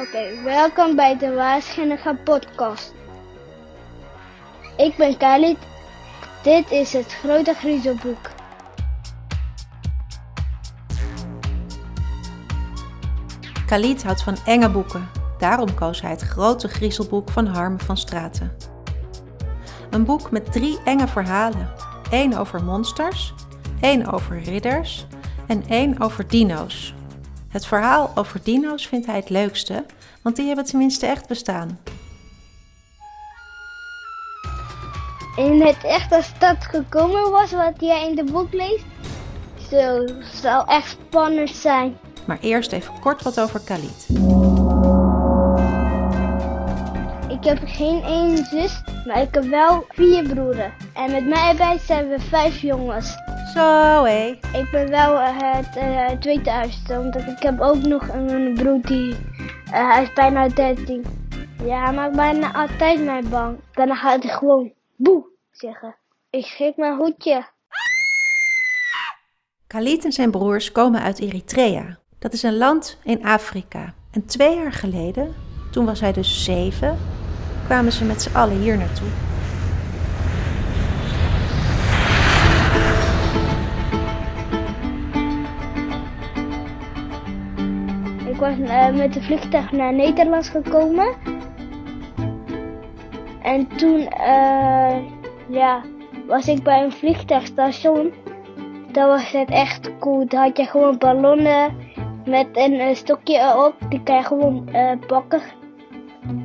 [0.00, 2.94] Oké, welkom bij de Waarschijnlijke podcast.
[4.76, 5.56] Ik ben Khalid.
[6.42, 8.30] Dit is het Grote Griezelboek.
[13.66, 15.08] Khalid houdt van enge boeken.
[15.38, 18.56] Daarom koos hij het Grote Griezelboek van Harme van Straten.
[19.90, 21.70] Een boek met drie enge verhalen.
[22.10, 23.34] één over monsters,
[23.80, 25.06] één over ridders
[25.46, 26.94] en één over dino's.
[27.50, 29.84] Het verhaal over dino's vindt hij het leukste,
[30.22, 31.78] want die hebben tenminste echt bestaan.
[35.36, 38.84] In het echt als dat gekomen was wat jij in de boek leest,
[39.70, 40.06] zo
[40.40, 41.98] zal echt spannend zijn.
[42.26, 44.06] Maar eerst even kort wat over Khalid.
[47.28, 50.72] Ik heb geen één zus, maar ik heb wel vier broeren.
[50.94, 53.14] En met mij erbij zijn we vijf jongens.
[53.54, 54.38] Zo hé.
[54.52, 58.80] Ik ben wel eh, het uh, tweede oudste, omdat ik heb ook nog een broer
[58.82, 59.16] die,
[59.72, 61.04] uh, hij is bijna 13.
[61.64, 63.58] Ja, hij maakt bijna altijd mij bang.
[63.72, 65.96] Dan gaat hij gewoon boe zeggen.
[66.30, 67.48] Ik schrik mijn hoedje.
[69.66, 71.98] Khalid en zijn broers komen uit Eritrea.
[72.18, 73.94] Dat is een land in Afrika.
[74.10, 75.34] En twee jaar geleden,
[75.70, 76.98] toen was hij dus zeven,
[77.66, 79.29] kwamen ze met z'n allen hier naartoe.
[88.40, 91.14] Ik was uh, met de vliegtuig naar Nederland gekomen.
[93.42, 94.96] En toen uh,
[95.48, 95.82] ja,
[96.26, 98.12] was ik bij een vliegtuigstation.
[98.92, 100.28] Dat was het echt cool.
[100.28, 101.76] Daar had je gewoon ballonnen
[102.24, 103.74] met een uh, stokje erop.
[103.88, 104.68] Die kan je gewoon
[105.06, 105.40] pakken.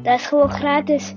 [0.01, 1.13] Dat is gewoon gratis.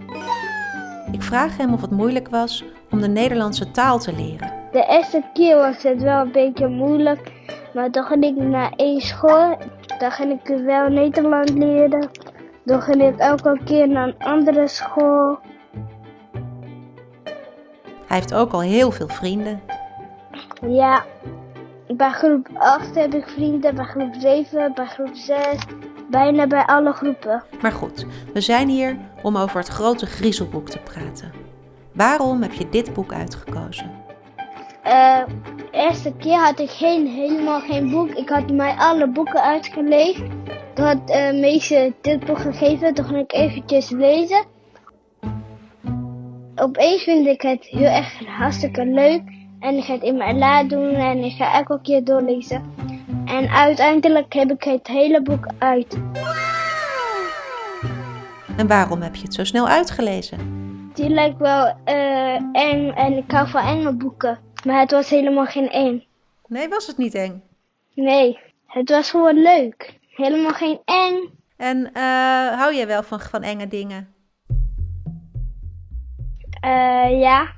[1.12, 4.57] Ik vraag hem of het moeilijk was om de Nederlandse taal te leren.
[4.72, 7.32] De eerste keer was het wel een beetje moeilijk.
[7.74, 9.58] Maar toen ging ik naar één school.
[9.98, 12.10] Dan ging ik wel Nederland leren.
[12.64, 15.38] Dan ging ik elke keer naar een andere school.
[18.06, 19.60] Hij heeft ook al heel veel vrienden.
[20.66, 21.04] Ja,
[21.86, 25.36] bij groep 8 heb ik vrienden, bij groep 7, bij groep 6,
[26.10, 27.42] bijna bij alle groepen.
[27.60, 31.32] Maar goed, we zijn hier om over het grote griezelboek te praten.
[31.92, 33.90] Waarom heb je dit boek uitgekozen?
[34.88, 35.24] Uh,
[35.56, 38.10] de eerste keer had ik geen, helemaal geen boek.
[38.10, 40.30] Ik had mij alle boeken uitgelezen.
[40.74, 42.94] Toen had uh, dit boek gegeven.
[42.94, 44.44] Toen ging ik eventjes lezen.
[46.56, 49.22] Opeens vind ik het heel erg hartstikke leuk.
[49.60, 52.62] En ik ga het in mijn la doen en ik ga elke keer doorlezen.
[53.24, 55.98] En uiteindelijk heb ik het hele boek uit.
[58.56, 60.38] En waarom heb je het zo snel uitgelezen?
[60.94, 64.38] Die lijkt wel uh, eng en ik hou van enge boeken.
[64.64, 66.04] Maar het was helemaal geen eng.
[66.46, 67.42] Nee, was het niet eng?
[67.94, 69.98] Nee, het was gewoon leuk.
[70.10, 71.30] Helemaal geen eng.
[71.56, 74.08] En uh, hou jij wel van, van enge dingen?
[76.64, 77.48] Uh, ja,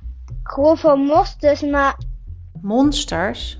[0.43, 1.99] gewoon van monsters, maar...
[2.63, 3.59] Monsters?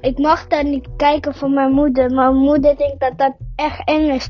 [0.00, 2.10] Ik mag daar niet kijken van mijn moeder.
[2.10, 4.28] Mijn moeder denkt dat dat echt eng is.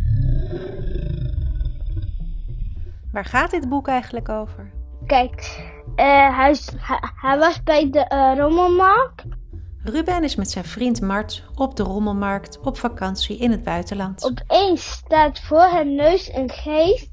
[3.13, 4.71] Waar gaat dit boek eigenlijk over?
[5.07, 5.63] Kijk,
[6.03, 9.25] hij, hij, hij, was bij de uh, rommelmarkt.
[9.83, 14.25] Ruben is met zijn vriend Mart op de rommelmarkt op vakantie in het buitenland.
[14.25, 17.11] Opeens staat voor zijn neus een geest.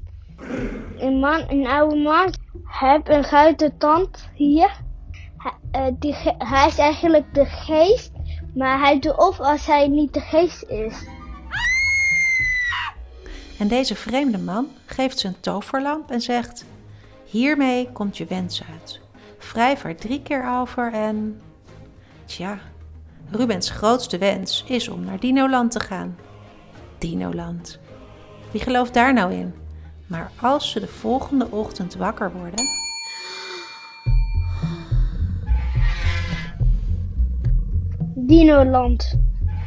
[0.98, 2.34] Een man, een oude man.
[2.64, 4.70] Heeft een grote tand hier.
[5.36, 8.10] Hij, uh, die, hij is eigenlijk de geest,
[8.54, 11.06] maar hij doet of als hij niet de geest is.
[13.58, 16.64] En deze vreemde man geeft ze een toverlamp en zegt:
[17.30, 19.00] Hiermee komt je wens uit.
[19.52, 21.40] Wrijf er drie keer over en.
[22.24, 22.58] Tja,
[23.30, 26.16] Rubens grootste wens is om naar Dinoland te gaan.
[26.98, 27.78] Dinoland.
[28.50, 29.54] Wie gelooft daar nou in?
[30.06, 32.64] Maar als ze de volgende ochtend wakker worden.
[38.14, 39.18] Dinoland.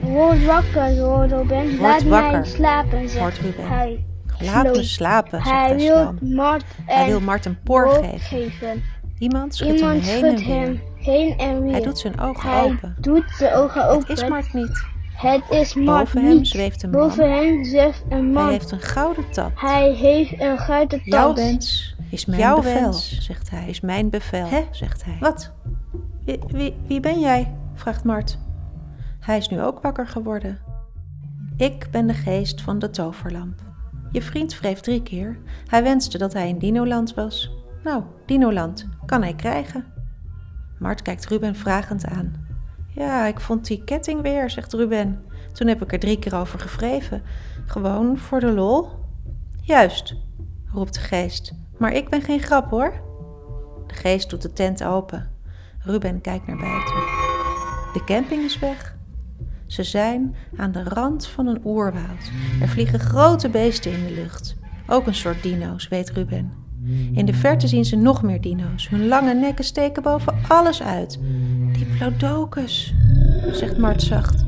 [0.01, 1.67] Word wakker, Robin.
[1.67, 2.31] Word Laat wakker.
[2.31, 3.67] mij slapen, zegt Ruben.
[3.67, 4.05] hij.
[4.45, 6.13] Laat me slapen, zegt Hij hij wil.
[6.35, 8.19] Mart Hij en wil Mart een poor geven.
[8.19, 8.83] geven.
[9.19, 10.47] Iemand schudt Iemand hem heen en weer.
[10.47, 11.71] hem heen en weer.
[11.71, 12.95] Hij doet zijn ogen Hij open.
[12.99, 14.13] doet zijn ogen Het open.
[14.15, 14.85] is Mart niet.
[15.15, 17.01] Het is Mart Boven hem zweeft een man.
[17.07, 18.43] Boven hem zweeft een man.
[18.43, 19.51] Hij heeft een gouden tap.
[19.55, 21.37] Hij heeft een grote Jouw tand.
[21.37, 23.19] wens is mijn Jouw bevel, wens.
[23.19, 23.67] zegt hij.
[23.67, 24.61] Is mijn bevel, Hè?
[24.71, 25.17] zegt hij.
[25.19, 25.51] Wat?
[26.25, 27.53] Wie, wie, wie ben jij?
[27.73, 28.37] vraagt Mart.
[29.19, 30.59] Hij is nu ook wakker geworden.
[31.57, 33.59] Ik ben de geest van de toverlamp.
[34.11, 35.37] Je vriend wreef drie keer.
[35.65, 37.51] Hij wenste dat hij in Dinoland was.
[37.83, 39.85] Nou, Dinoland kan hij krijgen.
[40.79, 42.47] Mart kijkt Ruben vragend aan.
[42.93, 45.23] Ja, ik vond die ketting weer, zegt Ruben.
[45.53, 47.21] Toen heb ik er drie keer over gevreven.
[47.65, 48.89] Gewoon voor de lol.
[49.61, 50.15] Juist,
[50.73, 51.53] roept de geest.
[51.77, 52.93] Maar ik ben geen grap hoor.
[53.87, 55.29] De geest doet de tent open.
[55.79, 56.95] Ruben kijkt naar buiten.
[57.93, 58.99] De camping is weg.
[59.71, 62.31] Ze zijn aan de rand van een oerwoud.
[62.61, 64.55] Er vliegen grote beesten in de lucht.
[64.87, 66.53] Ook een soort dino's, weet Ruben.
[67.13, 68.89] In de verte zien ze nog meer dino's.
[68.89, 71.19] Hun lange nekken steken boven alles uit.
[71.77, 72.93] Diplodocus,
[73.51, 74.45] zegt Mart zacht.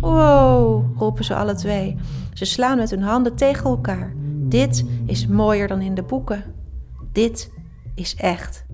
[0.00, 1.96] Wow, roepen ze alle twee.
[2.32, 4.12] Ze slaan met hun handen tegen elkaar.
[4.48, 6.44] Dit is mooier dan in de boeken.
[7.12, 7.52] Dit
[7.94, 8.66] is echt.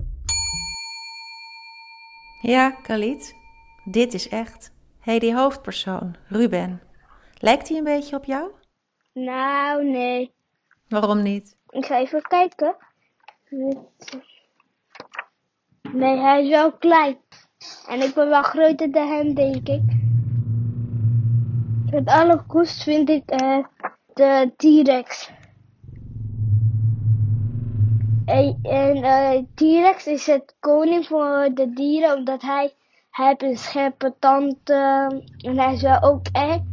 [2.41, 3.35] Ja, Khalid,
[3.83, 4.72] dit is echt.
[5.03, 6.81] Hé, hey, die hoofdpersoon, Ruben.
[7.39, 8.51] Lijkt hij een beetje op jou?
[9.13, 10.33] Nou, nee.
[10.87, 11.57] Waarom niet?
[11.69, 12.75] Ik ga even kijken.
[15.93, 17.17] Nee, hij is wel klein.
[17.87, 19.81] En ik ben wel groter dan hem, denk ik.
[21.89, 23.65] Het allercoolst vind ik uh,
[24.13, 25.31] de T-Rex.
[28.25, 32.73] En, en uh, T-Rex is het koning voor de dieren, omdat hij,
[33.13, 35.05] hij heeft een scherpe tand uh,
[35.37, 36.71] en hij is wel ook eng.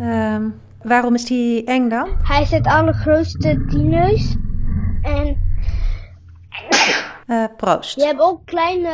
[0.00, 2.08] Um, waarom is hij eng dan?
[2.22, 4.36] Hij is het allergrootste dino's.
[5.02, 5.50] En...
[7.26, 8.00] Uh, proost.
[8.00, 8.90] Je hebt ook kleine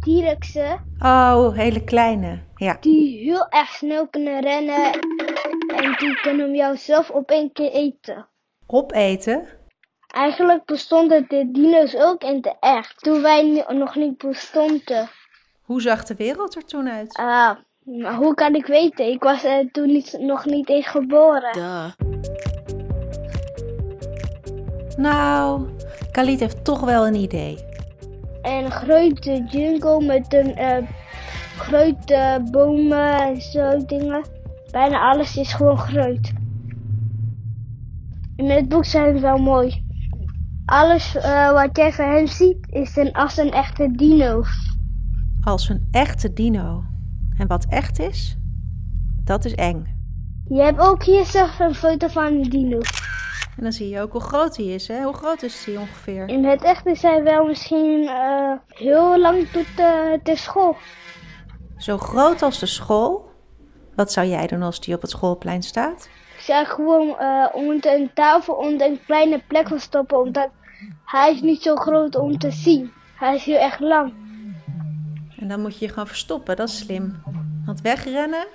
[0.00, 0.80] T-Rexen.
[0.98, 2.76] Oh, hele kleine, ja.
[2.80, 4.92] Die heel erg snel kunnen rennen
[5.76, 8.26] en die kunnen jou zelf op één keer eten.
[8.66, 9.46] Opeten?
[10.16, 15.08] Eigenlijk bestonden de dino's ook in de echt, toen wij nog niet bestonden.
[15.62, 17.16] Hoe zag de wereld er toen uit?
[17.16, 19.10] Ah, maar hoe kan ik weten?
[19.10, 21.52] Ik was uh, toen niet, nog niet eens geboren.
[21.52, 21.90] Duh.
[24.96, 25.68] Nou,
[26.12, 27.58] Khalid heeft toch wel een idee.
[28.42, 30.88] Een grote jungle met een uh,
[31.58, 34.24] grote bomen en zo dingen.
[34.70, 36.32] Bijna alles is gewoon groot.
[38.36, 39.85] In het boek zijn ze wel mooi.
[40.66, 44.42] Alles uh, wat jij van hem ziet is een, als een echte dino.
[45.44, 46.84] Als een echte dino.
[47.38, 48.36] En wat echt is,
[49.24, 49.86] dat is eng.
[50.48, 52.78] Je hebt ook hier zelf een foto van een dino.
[53.56, 55.02] En dan zie je ook hoe groot hij is, hè?
[55.02, 56.28] Hoe groot is hij ongeveer?
[56.28, 60.76] In het echt is hij wel misschien uh, heel lang tot de, de school.
[61.76, 63.28] Zo groot als de school?
[63.96, 66.08] Wat zou jij doen als die op het schoolplein staat?
[66.36, 70.48] Ik zou gewoon uh, onder een tafel onder een kleine plek verstoppen, omdat
[71.04, 72.92] hij is niet zo groot om te zien.
[73.18, 74.12] Hij is heel erg lang.
[75.38, 77.22] En dan moet je je gaan verstoppen, dat is slim.
[77.66, 78.46] Want wegrennen?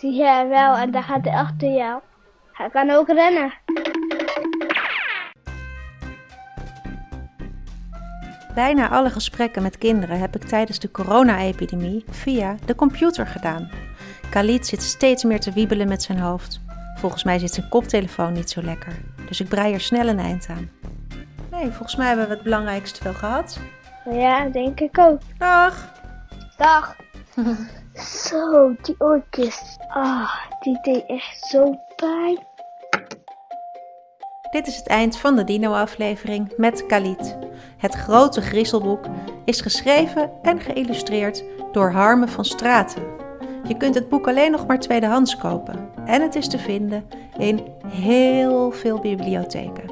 [0.00, 2.00] Jij wel en dan gaat hij achter jou.
[2.52, 3.52] Hij kan ook rennen.
[8.54, 13.70] Bijna alle gesprekken met kinderen heb ik tijdens de corona-epidemie via de computer gedaan.
[14.36, 16.60] Khalid zit steeds meer te wiebelen met zijn hoofd.
[16.98, 18.92] Volgens mij zit zijn koptelefoon niet zo lekker,
[19.28, 20.70] dus ik brei er snel een eind aan.
[21.50, 23.58] Nee, volgens mij hebben we het belangrijkste wel gehad.
[24.10, 25.20] Ja, denk ik ook.
[25.38, 25.92] Dag!
[26.56, 26.96] Dag!
[28.28, 29.76] zo, die oortjes.
[29.88, 30.30] Ah,
[30.60, 32.46] die deed echt zo pijn.
[34.50, 37.36] Dit is het eind van de Dino-aflevering met Khalid.
[37.76, 39.06] Het grote griezelboek
[39.44, 43.15] is geschreven en geïllustreerd door Harme van Straten.
[43.68, 47.04] Je kunt het boek alleen nog maar tweedehands kopen en het is te vinden
[47.38, 49.84] in heel veel bibliotheken.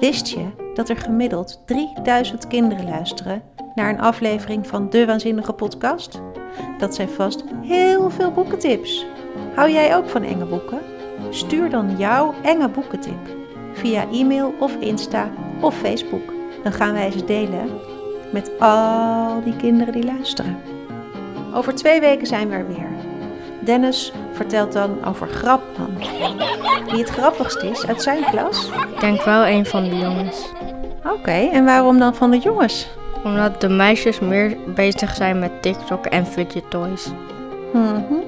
[0.00, 3.42] Wist je dat er gemiddeld 3000 kinderen luisteren
[3.74, 6.20] naar een aflevering van De Waanzinnige Podcast?
[6.78, 9.06] Dat zijn vast heel veel boekentips.
[9.54, 10.80] Hou jij ook van enge boeken?
[11.30, 13.36] Stuur dan jouw enge boekentip
[13.72, 16.32] via e-mail of Insta of Facebook.
[16.62, 17.68] Dan gaan wij ze delen
[18.32, 20.73] met al die kinderen die luisteren.
[21.54, 22.88] Over twee weken zijn we er weer.
[23.60, 25.96] Dennis vertelt dan over Grapman.
[26.90, 28.66] Wie het grappigst is uit zijn klas?
[28.66, 30.52] Ik denk wel een van de jongens.
[31.04, 32.88] Oké, okay, en waarom dan van de jongens?
[33.24, 37.12] Omdat de meisjes meer bezig zijn met TikTok en fidget toys.
[37.72, 38.22] Mm -hmm.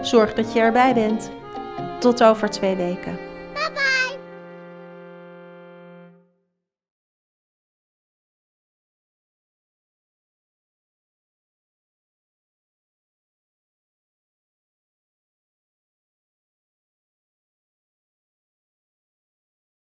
[0.00, 1.30] Zorg dat je erbij bent.
[1.98, 3.18] Tot over twee weken.